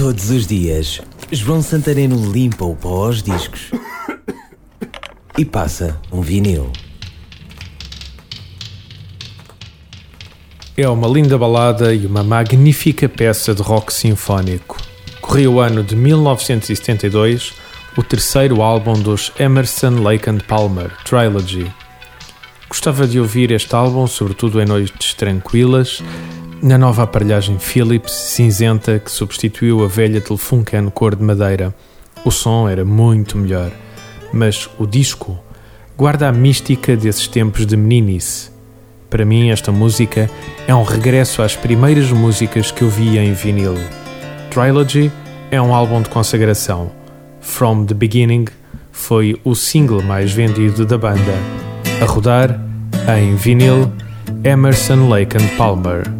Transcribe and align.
Todos 0.00 0.30
os 0.30 0.46
dias, 0.46 0.98
João 1.30 1.60
Santareno 1.60 2.32
limpa 2.32 2.64
o 2.64 2.74
pó 2.74 3.04
aos 3.04 3.22
discos 3.22 3.70
e 5.36 5.44
passa 5.44 6.00
um 6.10 6.22
vinil. 6.22 6.72
É 10.74 10.88
uma 10.88 11.06
linda 11.06 11.36
balada 11.36 11.94
e 11.94 12.06
uma 12.06 12.24
magnífica 12.24 13.10
peça 13.10 13.54
de 13.54 13.60
rock 13.60 13.92
sinfónico. 13.92 14.78
Corria 15.20 15.50
o 15.50 15.60
ano 15.60 15.84
de 15.84 15.94
1972, 15.94 17.52
o 17.94 18.02
terceiro 18.02 18.62
álbum 18.62 18.94
dos 18.94 19.30
Emerson, 19.38 20.00
Lake 20.02 20.30
and 20.30 20.38
Palmer, 20.48 20.90
Trilogy. 21.04 21.70
Gostava 22.70 23.06
de 23.06 23.20
ouvir 23.20 23.50
este 23.50 23.74
álbum, 23.74 24.06
sobretudo 24.06 24.62
em 24.62 24.64
noites 24.64 25.12
tranquilas, 25.12 26.02
na 26.62 26.76
nova 26.76 27.04
aparelhagem 27.04 27.58
Philips 27.58 28.12
cinzenta 28.12 28.98
que 28.98 29.10
substituiu 29.10 29.82
a 29.84 29.88
velha 29.88 30.20
Telefunken 30.20 30.90
cor 30.90 31.16
de 31.16 31.22
madeira. 31.22 31.74
O 32.24 32.30
som 32.30 32.68
era 32.68 32.84
muito 32.84 33.38
melhor, 33.38 33.70
mas 34.32 34.68
o 34.78 34.86
disco 34.86 35.38
guarda 35.96 36.28
a 36.28 36.32
mística 36.32 36.96
desses 36.96 37.26
tempos 37.26 37.66
de 37.66 37.76
meninice. 37.76 38.50
Para 39.08 39.24
mim, 39.24 39.50
esta 39.50 39.72
música 39.72 40.30
é 40.66 40.74
um 40.74 40.82
regresso 40.82 41.42
às 41.42 41.56
primeiras 41.56 42.12
músicas 42.12 42.70
que 42.70 42.82
eu 42.82 42.88
via 42.88 43.24
em 43.24 43.32
vinil. 43.32 43.74
Trilogy 44.50 45.10
é 45.50 45.60
um 45.60 45.74
álbum 45.74 46.02
de 46.02 46.10
consagração. 46.10 46.90
From 47.40 47.86
the 47.86 47.94
Beginning 47.94 48.46
foi 48.92 49.40
o 49.44 49.54
single 49.54 50.02
mais 50.02 50.32
vendido 50.32 50.84
da 50.84 50.98
banda. 50.98 51.34
A 52.00 52.04
rodar, 52.04 52.60
em 53.18 53.34
vinil, 53.34 53.90
Emerson 54.44 55.08
Lake 55.08 55.36
and 55.36 55.56
Palmer, 55.56 56.19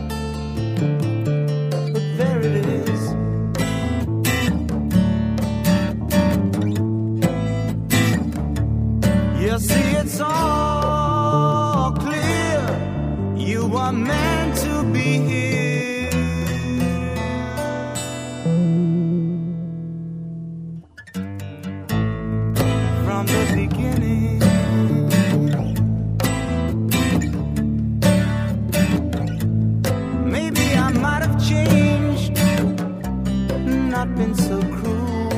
not 34.01 34.15
been 34.15 34.33
so 34.33 34.59
cruel, 34.59 35.29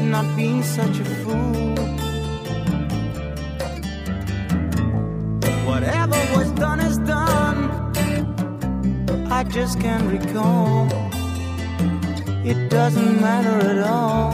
not 0.00 0.36
being 0.36 0.62
such 0.62 1.00
a 1.00 1.04
fool. 1.04 1.77
I 9.38 9.44
just 9.44 9.78
can't 9.78 10.02
recall. 10.10 10.88
It 12.44 12.68
doesn't 12.70 13.20
matter 13.20 13.68
at 13.70 13.78
all. 13.86 14.32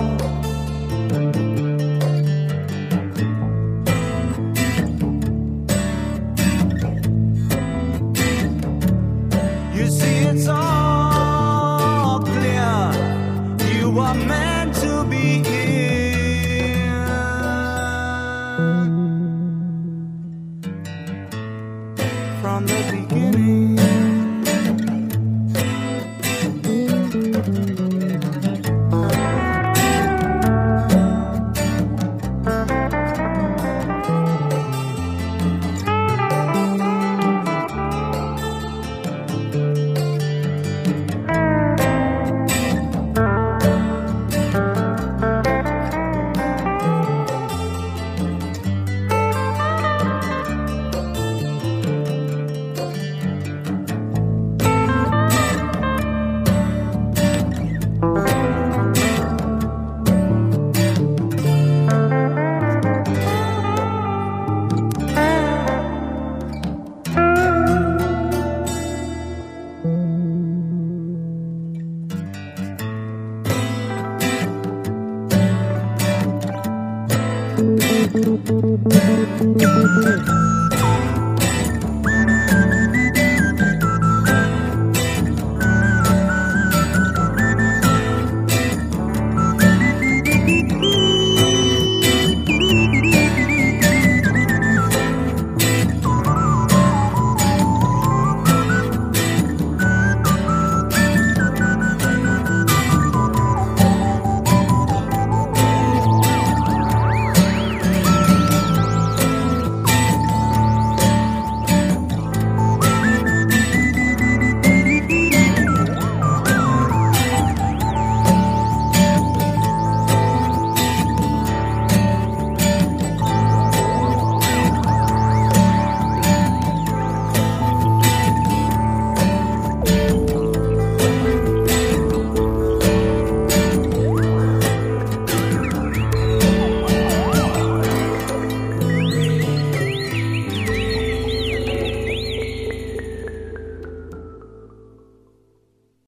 You. 78.15 78.75